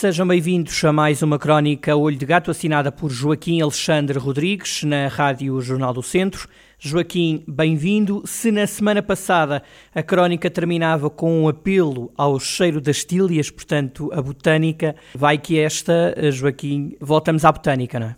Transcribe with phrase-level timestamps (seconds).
[0.00, 5.08] Sejam bem-vindos a mais uma crónica Olho de Gato assinada por Joaquim Alexandre Rodrigues na
[5.08, 6.48] Rádio Jornal do Centro.
[6.78, 8.22] Joaquim, bem-vindo.
[8.24, 9.62] Se na semana passada
[9.94, 15.58] a crónica terminava com um apelo ao cheiro das tílias, portanto a botânica, vai que
[15.58, 18.16] esta, Joaquim, voltamos à botânica, não é?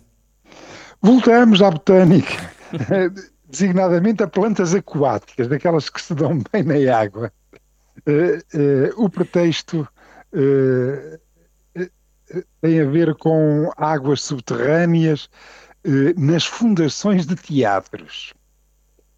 [1.03, 2.49] Voltamos à botânica,
[3.51, 7.33] designadamente a plantas aquáticas, daquelas que se dão bem na água.
[8.07, 9.81] Uh, uh, o pretexto
[10.33, 11.19] uh,
[12.61, 15.29] tem a ver com águas subterrâneas
[15.85, 18.35] eh, nas fundações de teatros.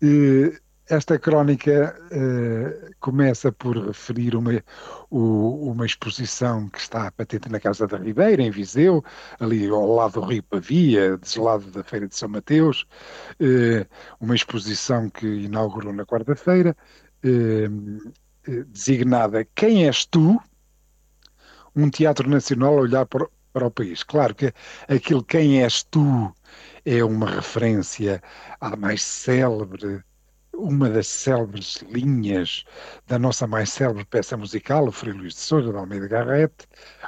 [0.02, 4.62] Eh, esta crónica eh, começa por referir uma,
[5.10, 9.02] o, uma exposição que está patente na Casa da Ribeira, em Viseu,
[9.40, 12.86] ali ao lado do Rio Pavia, deslado da Feira de São Mateus,
[13.40, 13.86] eh,
[14.20, 16.76] uma exposição que inaugurou na quarta-feira,
[17.22, 17.68] eh,
[18.46, 20.38] eh, designada Quem és tu?
[21.76, 24.02] Um teatro nacional a olhar para, para o país.
[24.02, 24.52] Claro que
[24.88, 26.34] aquilo Quem és tu
[26.84, 28.22] é uma referência
[28.60, 30.02] à mais célebre,
[30.52, 32.64] uma das célebres linhas
[33.06, 36.54] da nossa mais célebre peça musical, o Frei Luís de Souza, de Almeida Garrett,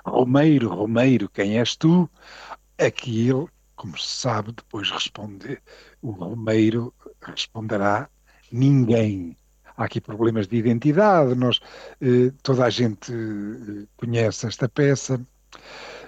[0.05, 2.09] Romeiro, Romeiro, quem és tu?
[2.79, 5.61] Aqui ele, como se sabe, depois responde,
[6.03, 6.93] o Romeiro
[7.23, 8.09] responderá
[8.51, 9.37] ninguém
[9.77, 11.61] há aqui problemas de identidade, nós,
[12.01, 15.21] eh, toda a gente eh, conhece esta peça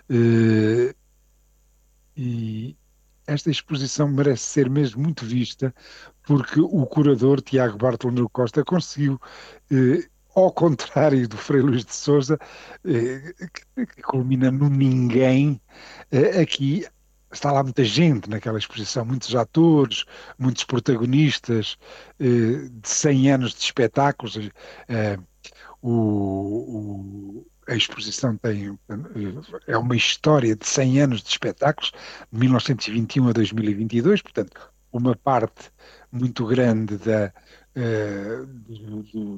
[0.09, 0.95] eh,
[2.17, 2.77] e
[3.27, 5.75] esta exposição merece ser mesmo muito vista
[6.23, 9.21] porque o curador Tiago Bartolomeu Costa conseguiu
[10.35, 12.39] ao contrário do Frei Luís de Souza,
[12.83, 15.61] que culmina no ninguém,
[16.41, 16.87] aqui
[17.33, 20.05] está lá muita gente naquela exposição, muitos atores,
[20.39, 21.77] muitos protagonistas
[22.19, 24.39] eh, de 100 anos de espetáculos.
[24.89, 25.19] Eh,
[25.83, 31.93] o, o, a exposição tem eh, é uma história de 100 anos de espetáculos,
[32.33, 35.71] de 1921 a 2022, portanto, uma parte
[36.11, 37.33] muito grande da,
[37.79, 38.47] uh,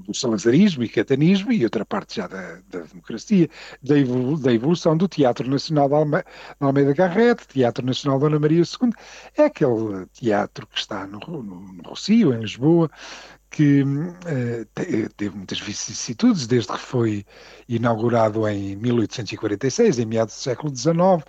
[0.02, 3.48] do, salazarismo e catanismo e outra parte já da, da democracia,
[3.82, 6.24] da, evolu da, evolução do Teatro Nacional de Alme
[6.58, 8.92] Almeida Garrett, Teatro Nacional Dona Maria II,
[9.36, 12.90] é aquele teatro que está no, no, no Rocio, em Lisboa,
[13.50, 17.26] que uh, teve muitas vicissitudes, desde que foi
[17.68, 21.20] inaugurado em 1846, em meados do século XIX, uh,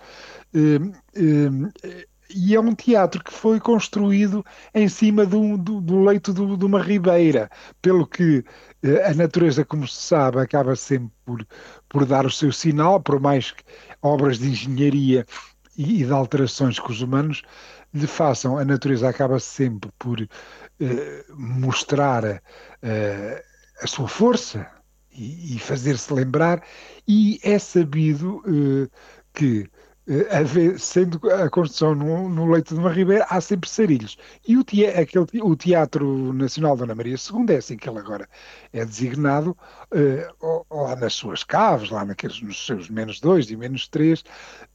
[0.54, 4.44] uh, e é um teatro que foi construído
[4.74, 7.50] em cima do, do, do leito do, de uma ribeira,
[7.80, 8.44] pelo que
[8.82, 11.46] eh, a natureza, como se sabe, acaba sempre por,
[11.88, 13.62] por dar o seu sinal, por mais que
[14.02, 15.26] obras de engenharia
[15.76, 17.42] e, e de alterações que os humanos
[17.94, 20.20] lhe façam, a natureza acaba sempre por
[20.80, 22.42] eh, mostrar
[22.82, 23.44] eh,
[23.80, 24.66] a sua força
[25.12, 26.62] e, e fazer-se lembrar,
[27.06, 28.88] e é sabido eh,
[29.34, 29.68] que
[30.30, 34.18] haver, sendo a construção no, no, leito de uma ribeira, há sempre sarilhos.
[34.46, 38.28] E o, te, aquele, o Teatro Nacional Dona Maria II, é assim que ele agora
[38.72, 39.56] é designado,
[39.92, 44.24] uh, lá nas suas caves, lá naqueles, nos seus menos dois e menos três,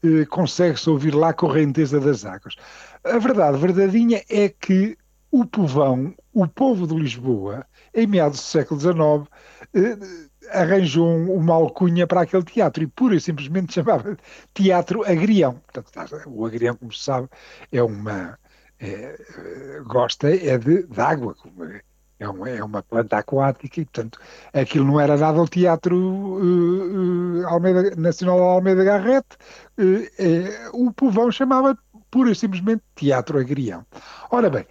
[0.03, 2.55] uh, consegue-se ouvir lá a correnteza das águas.
[3.03, 4.97] A verdade verdadeinha é que
[5.41, 9.29] o povão, o povo de Lisboa, em meados do século XIX, uh,
[10.51, 14.17] arranjou uma alcunha para aquele teatro e pura e simplesmente chamava
[14.53, 15.61] Teatro Agrião.
[15.71, 17.27] Portanto, o agrião, como se sabe,
[17.71, 18.37] é uma.
[18.79, 19.17] É,
[19.87, 21.35] gosta é de, de água,
[22.19, 24.19] é uma, é uma planta aquática e, portanto,
[24.53, 29.27] aquilo não era dado ao Teatro uh, uh, Almeida, Nacional Almeida Garrett,
[29.79, 31.77] uh, o povão chamava
[32.09, 33.85] pura e simplesmente Teatro Agrião.
[34.31, 34.65] Ora bem,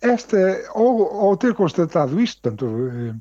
[0.00, 0.38] esta,
[0.70, 3.14] ao, ao, ter constatado isto, portanto, eh,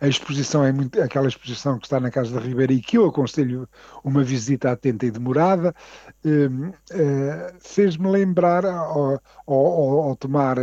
[0.00, 3.06] a exposição é muito, aquela exposição que está na Casa da Ribeira e que eu
[3.06, 3.68] aconselho
[4.02, 5.72] uma visita atenta e demorada,
[6.24, 6.48] eh,
[6.90, 10.56] eh, fez-me lembrar, ao, ao, ao tomar,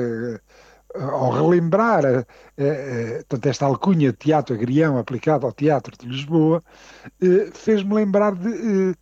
[0.93, 2.03] ao relembrar
[3.29, 6.61] portanto, esta alcunha de teatro agrião aplicada ao Teatro de Lisboa,
[7.53, 8.93] fez-me lembrar de,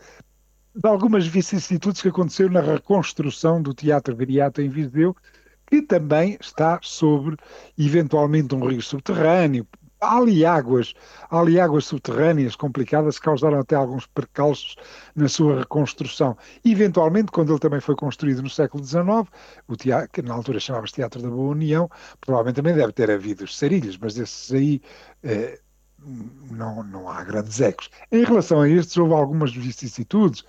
[0.75, 5.15] de algumas vicissitudes que aconteceram na reconstrução do Teatro Viriato em Viseu,
[5.69, 7.37] que também está sobre,
[7.77, 9.67] eventualmente, um rio subterrâneo,
[10.01, 10.95] há ali águas,
[11.29, 14.75] há ali águas subterrâneas complicadas que causaram até alguns percalços
[15.15, 16.35] na sua reconstrução.
[16.65, 19.29] Eventualmente, quando ele também foi construído no século XIX,
[19.67, 21.87] o teatro, que na altura chamava-se Teatro da Boa União,
[22.19, 24.81] provavelmente também deve ter havido os sarilhos, mas esses aí
[25.21, 25.59] eh,
[26.49, 27.91] não, não há grandes ecos.
[28.11, 30.43] Em relação a estes, houve algumas vicissitudes,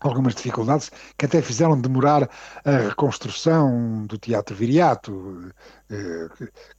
[0.00, 2.28] algumas dificuldades que até fizeram demorar
[2.64, 5.52] a reconstrução do Teatro Viriato,
[5.90, 6.28] eh,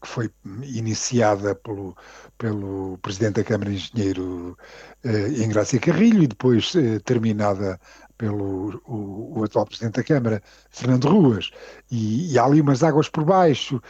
[0.01, 0.31] que foi
[0.63, 1.98] iniciada pelo,
[2.38, 4.57] pelo Presidente da Câmara Engenheiro
[5.04, 7.80] eh, Engrácia Carrilho e depois eh, terminada
[8.18, 11.51] pelo o, o, atual Presidente da Câmara, Fernando Ruas,
[11.89, 13.81] e, e, há ali umas águas por baixo,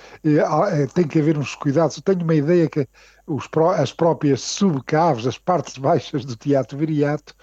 [0.93, 1.97] tem que haver uns cuidados.
[1.97, 2.87] Eu tenho uma ideia que
[3.25, 7.35] os, as próprias subcaves, as partes baixas do Teatro Viriato,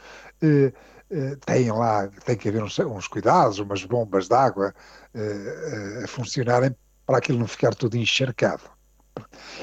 [1.11, 4.75] eh, têm lá, tem que haver uns, uns cuidados, umas bombas de água
[5.14, 6.75] uh, a funcionarem
[7.06, 8.62] para aquilo não ficar tudo encharcado.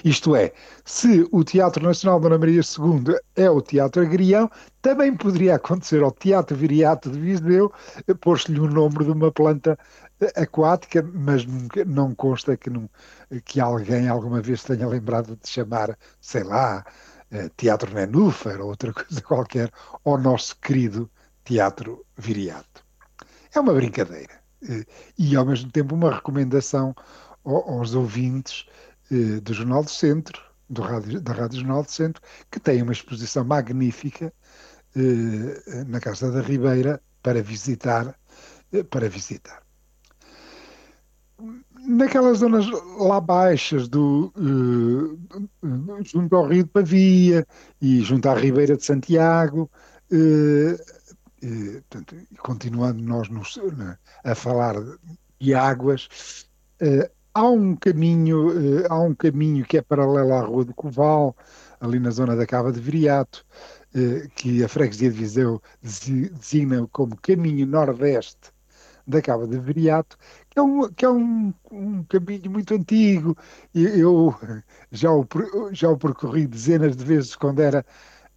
[0.03, 0.53] Isto é,
[0.85, 4.49] se o Teatro Nacional Dona Maria II é o Teatro Agrião,
[4.81, 7.71] também poderia acontecer ao Teatro Viriato de Viseu
[8.21, 9.77] pôr-se-lhe o nome de uma planta
[10.35, 11.45] aquática, mas
[11.85, 12.69] não consta que,
[13.45, 16.85] que alguém alguma vez tenha lembrado de chamar, sei lá,
[17.57, 19.71] Teatro Nenúfar ou outra coisa qualquer,
[20.05, 21.09] ao nosso querido
[21.43, 22.83] teatro viriato.
[23.53, 24.85] É uma brincadeira eh,
[25.17, 26.95] e, ao mesmo tempo, uma recomendação
[27.43, 28.65] aos ouvintes
[29.11, 32.93] eh, do Jornal do Centro, do Rádio, da Rádio Jornal do Centro, que tem uma
[32.93, 34.33] exposição magnífica
[34.95, 38.17] eh, na Casa da Ribeira para visitar.
[38.89, 39.61] Para visitar.
[41.85, 42.65] Naquelas zonas
[42.97, 44.33] lá baixas, do,
[46.03, 47.45] junto ao Rio de Pavia
[47.79, 49.69] e junto à Ribeira de Santiago,
[51.43, 53.27] e, portanto, continuando nós
[54.23, 54.75] a falar
[55.39, 56.47] de águas,
[56.79, 58.51] eh, há um caminho,
[58.83, 61.35] eh, há um caminho que é paralelo à Rua do Coval,
[61.81, 63.45] ali na zona da Cava de Viriato,
[63.93, 68.53] eh, que a freguesia de Viseu designa como caminho nordeste
[69.05, 70.17] da Cava de Viriato,
[70.49, 73.37] que é um, que é um, um caminho muito antigo.
[73.73, 74.33] Eu
[74.91, 75.27] já o,
[75.73, 77.85] já o percorri dezenas de vezes quando era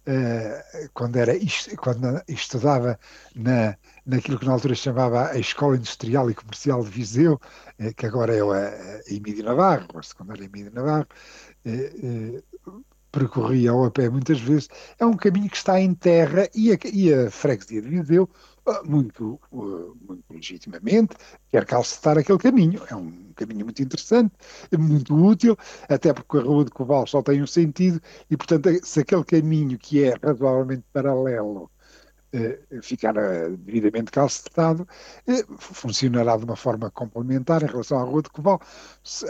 [0.07, 1.33] uh, quando, era,
[1.77, 2.99] quando estudava
[3.35, 7.39] na, naquilo que na altura chamava a Escola Industrial e Comercial de Viseu,
[7.79, 11.07] uh, que agora é a, a Emílio Navarro, a secundária Emílio Navarro,
[13.17, 14.69] percorria ao a pé muitas vezes,
[14.99, 18.29] é um caminho que está em terra e a, e a freguesia de Viseu
[18.83, 21.15] muito, muito legitimamente,
[21.49, 22.81] quer calcetar aquele caminho.
[22.89, 24.33] É um caminho muito interessante,
[24.77, 28.99] muito útil, até porque a Rua de Coval só tem um sentido, e portanto, se
[28.99, 31.71] aquele caminho que é razoavelmente paralelo
[32.33, 33.13] eh, ficar
[33.57, 34.85] devidamente calcetado,
[35.57, 38.59] funcionará de uma forma complementar em relação à Rua de Coval.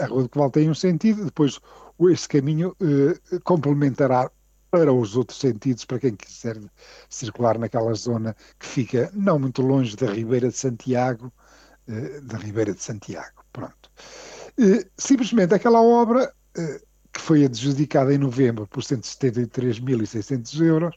[0.00, 1.60] A Rua de Coval tem um sentido, depois
[2.00, 2.76] esse caminho
[3.44, 4.30] complementará
[4.70, 6.58] para os outros sentidos, para quem quiser
[7.08, 11.32] circular naquela zona que fica não muito longe da Ribeira de Santiago,
[11.88, 13.42] eh, da Ribeira de Santiago.
[13.52, 13.90] Pronto.
[14.58, 16.80] Eh, simplesmente aquela obra, eh,
[17.12, 20.96] que foi adjudicada em novembro por 173.600 euros,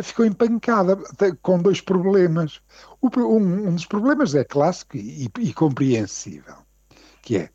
[0.00, 0.96] ficou empancada
[1.42, 2.60] com dois problemas.
[3.02, 6.56] Um, dos problemas é clássico e, e compreensível,
[7.22, 7.50] que é,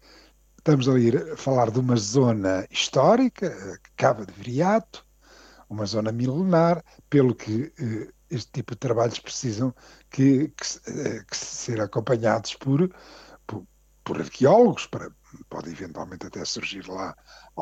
[0.66, 0.94] estamos a
[1.34, 5.06] a falar de uma zona histórica, Cava de Viriato,
[5.70, 9.72] uma zona milenar, pelo que eh, este tipo de trabalhos precisam
[10.10, 12.90] que, que, eh, que ser acompanhados por,
[13.46, 13.64] por,
[14.04, 15.12] por, arqueólogos, para,
[15.50, 17.16] pode eventualmente até surgir lá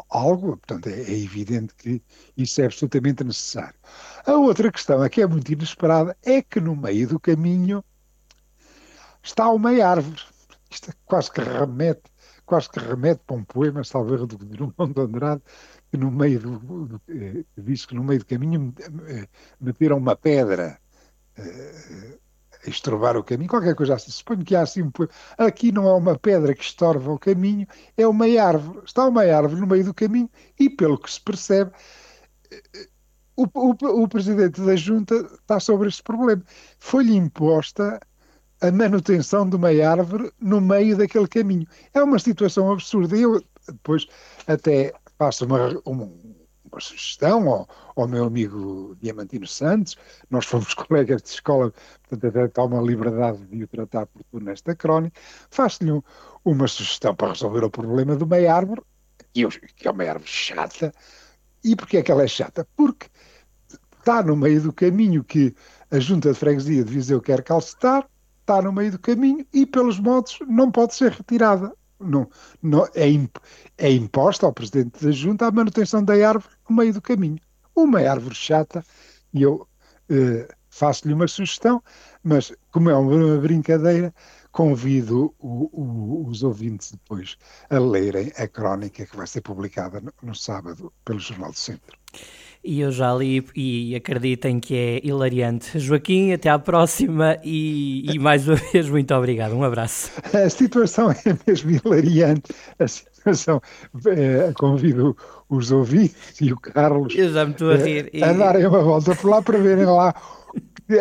[0.09, 2.01] algo, portanto é, é, evidente que
[2.37, 3.75] isso é absolutamente necessário.
[4.25, 7.83] A outra questão, que é muito inesperada, é que no meio do caminho
[9.21, 10.21] está uma árvore.
[10.71, 12.12] Isto é quase que remete,
[12.45, 15.41] quase que remete para um poema, salvo do Drummond de Andrade,
[15.91, 18.73] que no meio do, eh, diz que no meio do caminho
[19.07, 19.27] eh,
[19.59, 20.79] meteram uma pedra
[21.37, 22.19] uh,
[22.65, 24.11] a estrovar o caminho, qualquer coisa assim.
[24.11, 24.91] Suponho que há assim um
[25.37, 28.81] Aqui não é uma pedra que estorva o caminho, é uma árvore.
[28.85, 31.71] Está uma árvore no meio do caminho e, pelo que se percebe,
[33.35, 36.43] o, o, o presidente da junta está sobre este problema.
[36.79, 37.99] Foi-lhe imposta
[38.63, 41.67] a manutenção de uma árvore no meio daquele caminho.
[41.93, 43.17] É uma situação absurda.
[43.17, 44.07] Eu depois
[44.47, 46.09] até faço uma, uma,
[46.71, 49.97] uma sugestão ao, ao, meu amigo Diamantino Santos,
[50.29, 51.73] nós fomos colegas de escola,
[52.07, 55.19] portanto até está uma liberdade de o tratar por tu nesta crónica,
[55.51, 55.91] faço-lhe
[56.45, 58.81] uma sugestão para resolver o problema de uma árvore,
[59.33, 60.93] que é uma árvore chata,
[61.65, 62.65] e porquê é que ela é chata?
[62.77, 63.07] Porque
[63.99, 65.53] está no meio do caminho que
[65.91, 68.07] a Junta de Freguesia de Viseu quer calcetar,
[68.43, 72.29] está no meio do caminho e, pelos modos, não pode ser retirada não,
[72.61, 73.37] não é, imp,
[73.77, 77.39] é imposta ao Presidente da Junta a manutenção da árvore no meio do caminho.
[77.75, 78.83] Uma árvore chata,
[79.33, 79.67] e eu
[80.09, 81.81] eh, faço-lhe uma sugestão,
[82.23, 84.13] mas como é uma brincadeira,
[84.51, 87.37] convido o, o, os ouvintes depois
[87.69, 91.97] a lerem a crónica que vai ser publicada no, no sábado pelo Jornal do Centro.
[92.63, 95.77] E eu já li e acreditem que é hilariante.
[95.77, 99.53] Joaquim, até à próxima e, e mais uma vez muito obrigado.
[99.53, 100.11] Um abraço.
[100.33, 102.53] A situação é mesmo hilariante.
[102.79, 103.61] A situação,
[104.07, 105.15] é, convido
[105.49, 108.09] os ouvintes e o Carlos eu já me estou a, rir.
[108.23, 110.13] a darem uma volta por lá para verem lá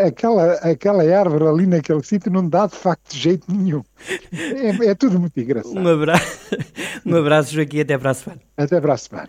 [0.05, 3.83] aquela, aquela árvore ali naquele sítio não dá de facto jeito nenhum.
[4.33, 5.79] É, é tudo muito engraçado.
[5.79, 6.57] Um abraço,
[7.05, 8.41] um abraço, Joaquim, até para a semana.
[8.57, 9.29] Até para a semana.